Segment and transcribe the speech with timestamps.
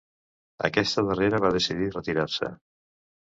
[0.69, 2.51] Aquesta darrera va decidir retirar-se.